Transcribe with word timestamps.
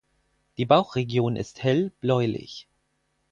Die 0.57 0.65
Bauchregion 0.65 1.35
ist 1.35 1.61
hell 1.61 1.91
bläulich. 1.99 2.67